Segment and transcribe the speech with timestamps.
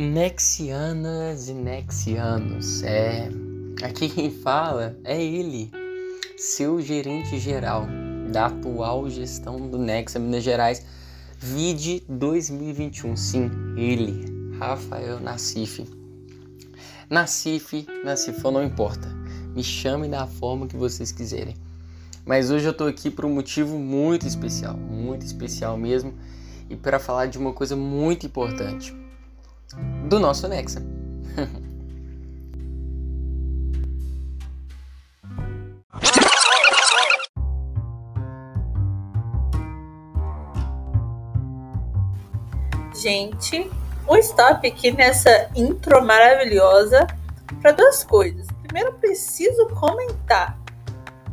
[0.00, 3.28] Nexianas e Nexianos, é.
[3.82, 5.70] Aqui quem fala é ele,
[6.38, 7.86] seu gerente geral
[8.32, 10.86] da atual gestão do Nexa Minas Gerais,
[11.38, 13.14] VID 2021.
[13.14, 15.86] Sim, ele, Rafael Nassif.
[17.10, 19.06] Nassif, Nassifão não importa.
[19.54, 21.56] Me chame da forma que vocês quiserem.
[22.24, 26.14] Mas hoje eu tô aqui por um motivo muito especial, muito especial mesmo,
[26.70, 28.98] e para falar de uma coisa muito importante
[30.08, 30.82] do nosso Nexa.
[43.00, 43.70] Gente,
[44.06, 47.06] um stop aqui nessa intro maravilhosa
[47.62, 48.46] para duas coisas.
[48.62, 50.58] Primeiro, preciso comentar.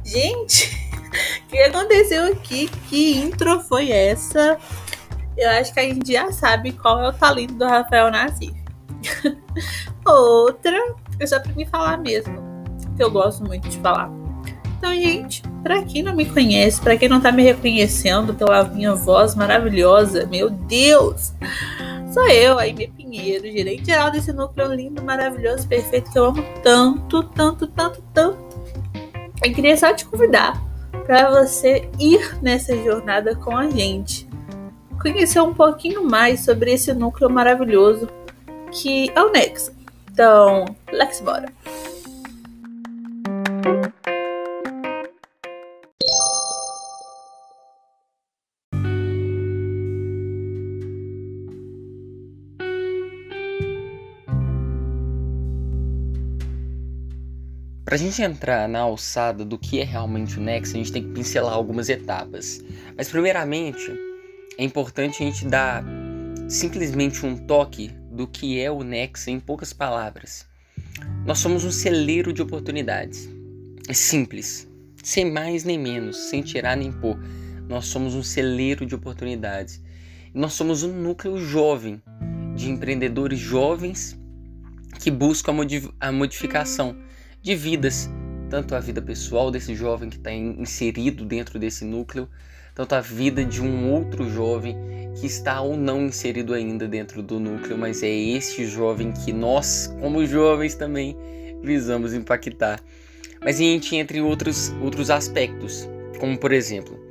[0.02, 0.72] Gente,
[1.44, 2.70] o que aconteceu aqui?
[2.90, 4.58] Que intro foi essa?
[5.38, 8.54] Eu acho que a gente já sabe qual é o talento do Rafael Nassif.
[10.06, 12.36] Outra, é só pra me falar mesmo,
[12.96, 14.10] que eu gosto muito de falar.
[14.78, 18.96] Então, gente, para quem não me conhece, para quem não tá me reconhecendo pela minha
[18.96, 21.34] voz maravilhosa, meu Deus!
[22.14, 27.24] Sou eu, minha Pinheiro, gerente geral desse núcleo lindo, maravilhoso, perfeito, que eu amo tanto,
[27.24, 28.38] tanto, tanto, tanto.
[29.44, 30.62] Eu queria só te convidar
[31.06, 34.27] para você ir nessa jornada com a gente
[35.14, 38.08] conhecer um pouquinho mais sobre esse núcleo maravilhoso
[38.72, 39.72] que é o Nexo.
[40.12, 41.52] Então, let's bora!
[57.86, 61.02] Para a gente entrar na alçada do que é realmente o Nexo, a gente tem
[61.02, 62.62] que pincelar algumas etapas.
[62.98, 64.07] Mas, primeiramente,
[64.58, 65.84] é importante a gente dar
[66.50, 70.48] simplesmente um toque do que é o Nexa em poucas palavras.
[71.26, 73.30] Nós somos um celeiro de oportunidades.
[73.88, 74.68] É simples,
[75.04, 77.20] sem mais nem menos, sem tirar nem pôr.
[77.70, 79.82] Nós somos um celeiro de oportunidades.
[80.34, 82.02] Nós somos um núcleo jovem
[82.56, 84.20] de empreendedores jovens
[85.00, 85.54] que buscam
[86.00, 86.98] a modificação
[87.42, 88.10] de vidas,
[88.50, 92.28] tanto a vida pessoal desse jovem que está inserido dentro desse núcleo,
[92.78, 94.78] tanto a vida de um outro jovem
[95.20, 99.92] que está ou não inserido ainda dentro do núcleo, mas é este jovem que nós,
[100.00, 101.18] como jovens, também
[101.64, 102.80] visamos impactar.
[103.44, 105.90] Mas a gente entra em outros, outros aspectos,
[106.20, 107.04] como por exemplo,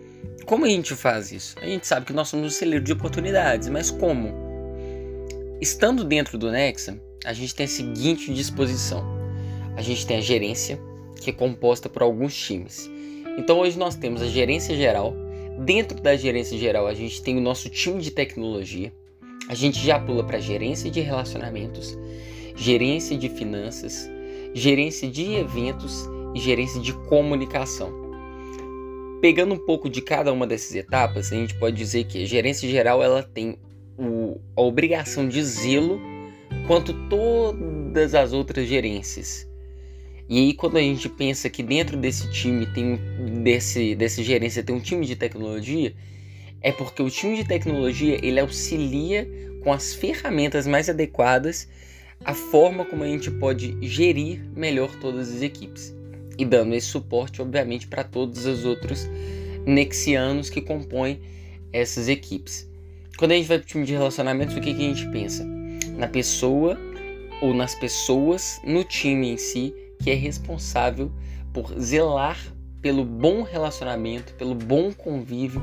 [0.45, 1.57] como a gente faz isso?
[1.61, 4.33] A gente sabe que nós somos um celeiro de oportunidades, mas como?
[5.61, 9.05] Estando dentro do Nexa, a gente tem a seguinte disposição:
[9.77, 10.79] a gente tem a gerência,
[11.21, 12.89] que é composta por alguns times.
[13.37, 15.26] Então hoje nós temos a gerência geral,
[15.59, 18.93] Dentro da gerência geral, a gente tem o nosso time de tecnologia.
[19.49, 21.97] A gente já pula para gerência de relacionamentos,
[22.55, 24.11] gerência de finanças,
[24.53, 27.91] gerência de eventos e gerência de comunicação.
[29.21, 32.69] Pegando um pouco de cada uma dessas etapas, a gente pode dizer que a gerência
[32.69, 33.59] geral ela tem
[33.99, 35.99] o, a obrigação de zelo
[36.67, 39.49] quanto todas as outras gerências.
[40.29, 42.99] E aí quando a gente pensa que dentro desse time tem
[43.43, 45.95] desse dessa gerência tem um time de tecnologia,
[46.61, 49.29] é porque o time de tecnologia ele auxilia
[49.63, 51.69] com as ferramentas mais adequadas
[52.25, 55.95] a forma como a gente pode gerir melhor todas as equipes
[56.39, 59.09] e dando esse suporte obviamente para todos os outros
[59.67, 61.21] nexianos que compõem
[61.73, 62.69] essas equipes.
[63.17, 65.45] Quando a gente vai para o time de relacionamentos, o que, que a gente pensa?
[65.97, 66.79] Na pessoa
[67.41, 71.11] ou nas pessoas, no time em si, que é responsável
[71.53, 72.39] por zelar
[72.83, 75.63] pelo bom relacionamento, pelo bom convívio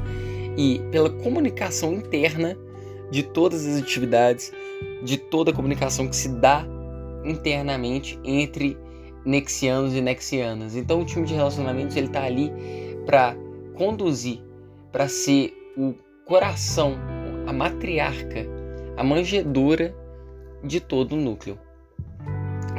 [0.57, 2.57] e pela comunicação interna
[3.11, 4.51] de todas as atividades,
[5.03, 6.65] de toda a comunicação que se dá
[7.23, 8.77] internamente entre
[9.25, 10.75] nexianos e nexianas.
[10.75, 12.51] Então o time de relacionamentos ele está ali
[13.05, 13.35] para
[13.75, 14.41] conduzir,
[14.91, 15.93] para ser o
[16.25, 16.95] coração,
[17.45, 18.45] a matriarca,
[18.97, 19.95] a manjedora
[20.63, 21.57] de todo o núcleo.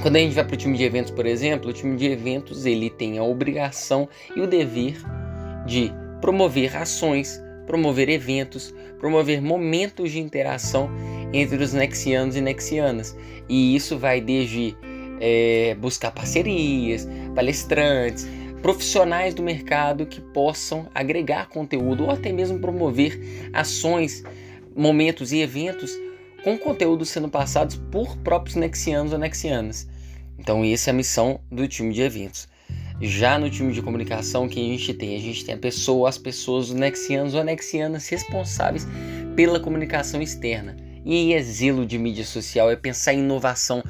[0.02, 2.66] Quando a gente vai para o time de eventos, por exemplo, o time de eventos
[2.66, 4.96] ele tem a obrigação e o dever
[5.66, 10.90] de promover ações, promover eventos, promover momentos de interação
[11.32, 13.16] entre os nexianos e nexianas.
[13.48, 14.76] E isso vai desde
[15.20, 18.28] é, buscar parcerias, palestrantes,
[18.62, 23.20] profissionais do mercado que possam agregar conteúdo ou até mesmo promover
[23.52, 24.22] ações,
[24.74, 25.98] momentos e eventos
[26.44, 29.88] com conteúdo sendo passados por próprios nexianos ou nexianas.
[30.38, 32.46] Então, essa é a missão do time de eventos.
[33.00, 35.16] Já no time de comunicação, que a gente tem?
[35.16, 38.86] A gente tem a pessoa, as pessoas, os nexianos ou nexianas responsáveis
[39.34, 40.76] pela comunicação externa.
[41.04, 43.84] E zelo de mídia social, é pensar em inovação,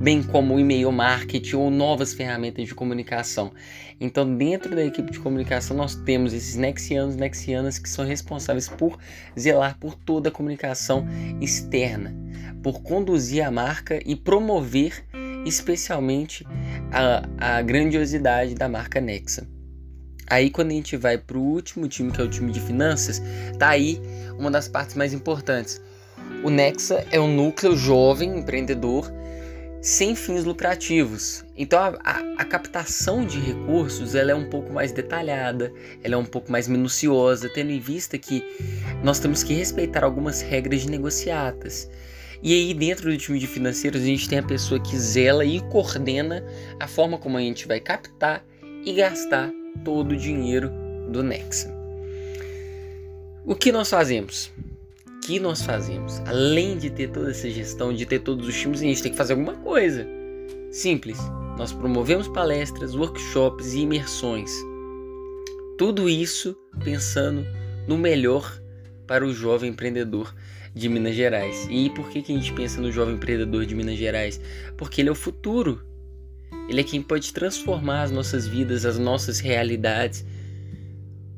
[0.00, 3.52] bem como e-mail marketing ou novas ferramentas de comunicação.
[4.00, 8.98] Então, dentro da equipe de comunicação, nós temos esses nexianos, nexianas que são responsáveis por
[9.38, 11.06] zelar por toda a comunicação
[11.40, 12.14] externa,
[12.62, 15.04] por conduzir a marca e promover
[15.44, 16.46] especialmente
[16.92, 19.46] a, a grandiosidade da marca Nexa.
[20.26, 23.20] Aí quando a gente vai para o último time, que é o time de finanças,
[23.58, 24.00] tá aí
[24.38, 25.82] uma das partes mais importantes.
[26.42, 29.12] O Nexa é um núcleo jovem, empreendedor,
[29.80, 31.44] sem fins lucrativos.
[31.56, 35.72] Então a, a, a, captação de recursos ela é um pouco mais detalhada,
[36.02, 38.44] ela é um pouco mais minuciosa, tendo em vista que
[39.02, 41.90] nós temos que respeitar algumas regras de negociatas.
[42.42, 45.60] E aí dentro do time de financeiros a gente tem a pessoa que zela e
[45.68, 46.44] coordena
[46.78, 48.44] a forma como a gente vai captar
[48.84, 49.50] e gastar
[49.84, 50.70] todo o dinheiro
[51.10, 51.70] do Nexa.
[53.44, 54.50] O que nós fazemos?
[55.30, 56.18] Que nós fazemos?
[56.26, 59.16] Além de ter toda essa gestão, de ter todos os times, a gente tem que
[59.16, 60.04] fazer alguma coisa.
[60.72, 61.18] Simples.
[61.56, 64.50] Nós promovemos palestras, workshops e imersões.
[65.78, 67.46] Tudo isso pensando
[67.86, 68.60] no melhor
[69.06, 70.34] para o jovem empreendedor
[70.74, 71.64] de Minas Gerais.
[71.70, 74.40] E por que, que a gente pensa no jovem empreendedor de Minas Gerais?
[74.76, 75.80] Porque ele é o futuro
[76.70, 80.24] ele é quem pode transformar as nossas vidas, as nossas realidades,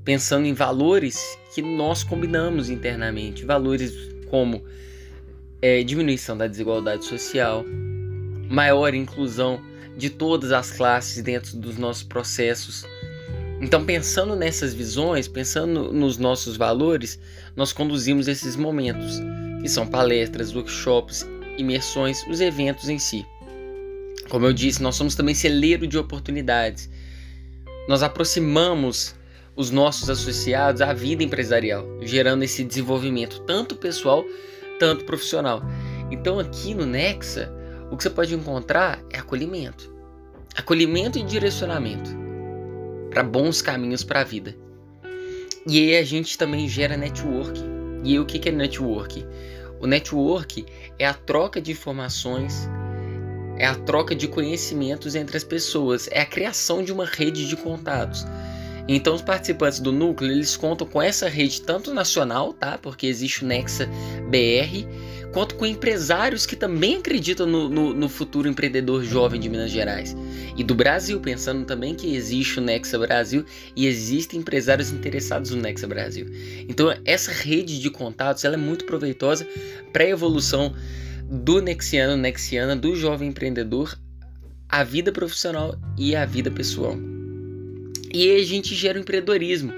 [0.04, 3.44] pensando em valores que nós combinamos internamente.
[3.44, 3.92] Valores
[4.28, 4.62] como
[5.60, 7.64] é, diminuição da desigualdade social,
[8.48, 9.60] maior inclusão
[9.96, 12.84] de todas as classes dentro dos nossos processos.
[13.60, 17.18] Então, pensando nessas visões, pensando nos nossos valores,
[17.54, 19.20] nós conduzimos esses momentos,
[19.60, 21.24] que são palestras, workshops,
[21.56, 23.24] imersões, os eventos em si.
[24.28, 26.90] Como eu disse, nós somos também celeiro de oportunidades.
[27.86, 29.14] Nós aproximamos
[29.54, 34.24] os nossos associados à vida empresarial, gerando esse desenvolvimento tanto pessoal,
[34.78, 35.62] tanto profissional.
[36.10, 37.52] Então aqui no Nexa,
[37.90, 39.92] o que você pode encontrar é acolhimento.
[40.54, 42.10] Acolhimento e direcionamento
[43.10, 44.56] para bons caminhos para a vida.
[45.66, 47.60] E aí a gente também gera network.
[48.02, 49.24] E aí o que é network?
[49.80, 50.64] O network
[50.98, 52.68] é a troca de informações,
[53.56, 57.56] é a troca de conhecimentos entre as pessoas, é a criação de uma rede de
[57.56, 58.24] contatos.
[58.88, 62.78] Então os participantes do núcleo, eles contam com essa rede tanto nacional, tá?
[62.78, 63.88] Porque existe o Nexa
[64.28, 64.86] BR,
[65.32, 70.16] quanto com empresários que também acreditam no, no, no, futuro empreendedor jovem de Minas Gerais.
[70.56, 73.44] E do Brasil, pensando também que existe o Nexa Brasil
[73.76, 76.26] e existem empresários interessados no Nexa Brasil.
[76.68, 79.46] Então essa rede de contatos, ela é muito proveitosa
[79.92, 80.74] para a evolução
[81.32, 83.98] do nexiano, nexiana, do jovem empreendedor,
[84.68, 87.11] a vida profissional e a vida pessoal.
[88.12, 89.72] E aí a gente gera o empreendedorismo.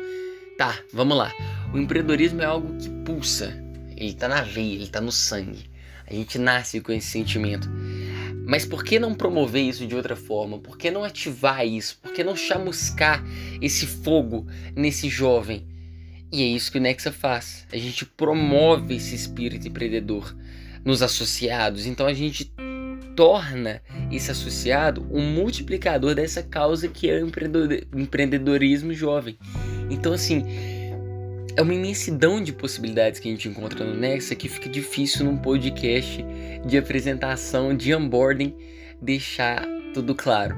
[0.58, 1.32] Tá, vamos lá.
[1.72, 3.56] O empreendedorismo é algo que pulsa,
[3.96, 5.70] ele tá na veia, ele tá no sangue.
[6.06, 7.69] A gente nasce com esse sentimento.
[8.46, 10.58] Mas por que não promover isso de outra forma?
[10.58, 11.98] Por que não ativar isso?
[12.02, 13.25] Por que não chamuscar
[13.60, 14.46] esse fogo
[14.76, 15.66] nesse jovem?
[16.31, 17.66] E é isso que o Nexa faz.
[17.72, 20.36] A gente promove esse espírito empreendedor
[20.84, 21.86] nos associados.
[21.86, 22.52] Então a gente
[23.14, 23.81] torna
[24.11, 27.31] esse associado um multiplicador dessa causa que é o
[27.94, 29.38] empreendedorismo jovem.
[29.90, 30.44] Então, assim,
[31.56, 35.36] é uma imensidão de possibilidades que a gente encontra no Nexa que fica difícil num
[35.36, 36.24] podcast
[36.67, 38.55] de apresentação, de onboarding,
[39.00, 40.56] deixar tudo claro.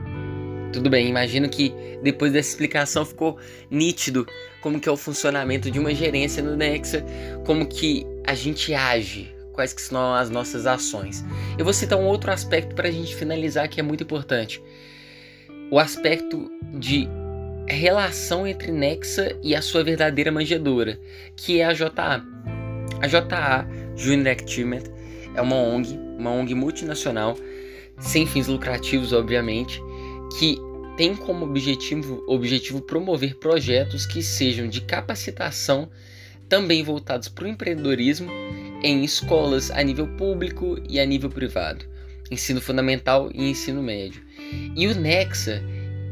[0.72, 3.38] Tudo bem, imagino que depois dessa explicação ficou
[3.70, 4.26] nítido
[4.60, 7.04] como que é o funcionamento de uma gerência no Nexa,
[7.44, 11.24] como que a gente age quais que são as nossas ações.
[11.58, 14.62] Eu vou citar um outro aspecto para a gente finalizar que é muito importante.
[15.70, 17.08] O aspecto de
[17.66, 21.00] relação entre Nexa e a sua verdadeira manjedora,
[21.34, 22.22] que é a JA.
[23.00, 24.84] A JA, Junior Achievement,
[25.34, 27.36] é uma ONG, uma ONG multinacional,
[27.98, 29.80] sem fins lucrativos, obviamente,
[30.38, 30.56] que
[30.96, 35.90] tem como objetivo, objetivo promover projetos que sejam de capacitação,
[36.48, 38.30] também voltados para o empreendedorismo
[38.86, 41.84] em escolas a nível público e a nível privado,
[42.30, 44.22] ensino fundamental e ensino médio.
[44.76, 45.60] E o Nexa,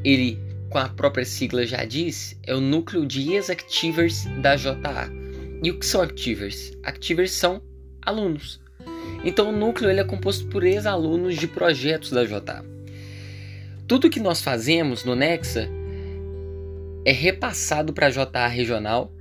[0.04, 5.09] ele, com a própria sigla já diz, é o núcleo de ex-activers da JA.
[5.62, 6.73] E o que são activers?
[6.83, 7.62] Activers são
[8.02, 8.61] alunos.
[9.25, 12.64] Então o núcleo ele é composto por ex-alunos de projetos da JA.
[13.87, 15.69] Tudo que nós fazemos no Nexa
[17.04, 19.13] é repassado para a JA regional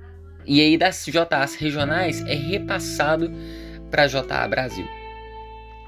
[0.46, 3.32] e aí das JAs regionais é repassado
[3.90, 4.86] para a JA Brasil.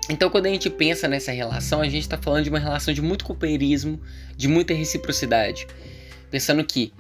[0.09, 3.03] Então, quando a gente pensa nessa relação, a gente está falando de uma relação de
[3.03, 4.01] muito companheirismo,
[4.37, 5.67] de muita reciprocidade.
[6.31, 6.93] Pensando que,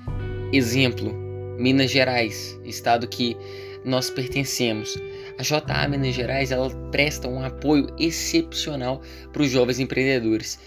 [0.52, 1.14] exemplo,
[1.56, 3.36] Minas Gerais, estado que
[3.84, 4.96] nós pertencemos,
[5.38, 9.00] A JA Minas Gerais ela presta um apoio excepcional
[9.32, 10.58] para os jovens empreendedores,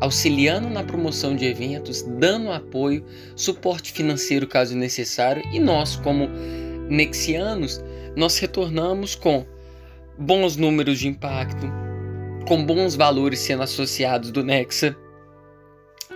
[0.00, 3.04] auxiliando na promoção de eventos, dando apoio,
[3.36, 6.28] suporte financeiro caso necessário e nós, como
[6.88, 7.82] nexianos,
[8.16, 9.44] nós retornamos com
[10.18, 11.66] bons números de impacto,
[12.46, 14.96] com bons valores sendo associados do Nexa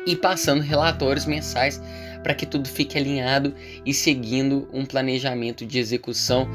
[0.07, 1.81] e passando relatórios mensais
[2.23, 6.49] para que tudo fique alinhado e seguindo um planejamento de execução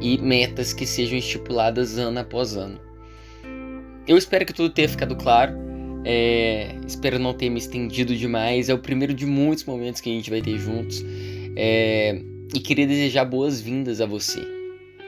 [0.00, 2.80] e metas que sejam estipuladas ano após ano.
[4.06, 5.63] Eu espero que tudo tenha ficado claro.
[6.04, 8.68] É, espero não ter me estendido demais.
[8.68, 11.02] É o primeiro de muitos momentos que a gente vai ter juntos.
[11.56, 12.20] É,
[12.54, 14.40] e queria desejar boas-vindas a você.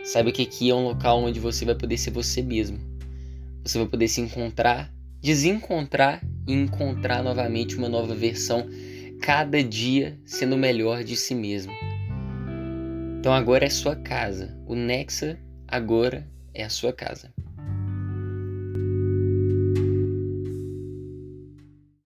[0.04, 2.78] Saiba que aqui é um local onde você vai poder ser você mesmo.
[3.64, 8.66] Você vai poder se encontrar, desencontrar e encontrar novamente uma nova versão,
[9.20, 11.72] cada dia sendo melhor de si mesmo.
[13.18, 14.56] Então agora é sua casa.
[14.66, 15.36] O Nexa
[15.66, 16.24] agora
[16.54, 17.32] é a sua casa.